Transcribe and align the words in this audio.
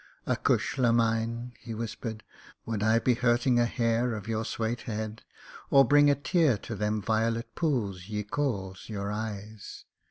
"Acushla 0.25 0.91
mine," 0.91 1.53
he 1.59 1.75
whispered, 1.75 2.23
"would 2.65 2.81
I 2.81 2.97
be 2.97 3.13
hurting 3.13 3.59
a 3.59 3.67
hair 3.67 4.15
'of 4.15 4.27
your 4.27 4.43
swate 4.43 4.81
head, 4.89 5.21
or 5.69 5.85
bringing 5.85 6.09
a 6.09 6.15
tear 6.15 6.57
to 6.57 6.73
them 6.75 7.03
violet 7.03 7.53
pools 7.53 8.07
ye 8.09 8.23
calls 8.23 8.89
your 8.89 9.11
eyes? 9.11 9.85